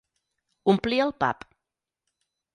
Omplir 0.73 0.99
el 1.05 1.13
pap. 1.25 1.47